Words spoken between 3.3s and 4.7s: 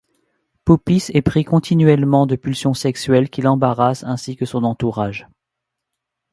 l’embarrassent ainsi que son